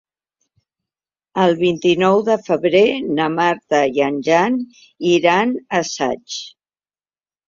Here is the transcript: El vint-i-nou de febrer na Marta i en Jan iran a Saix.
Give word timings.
El 1.41 1.51
vint-i-nou 1.57 2.23
de 2.29 2.37
febrer 2.47 2.81
na 3.19 3.27
Marta 3.33 3.81
i 3.97 4.01
en 4.05 4.17
Jan 4.29 4.57
iran 5.11 5.53
a 5.81 5.83
Saix. 5.91 6.39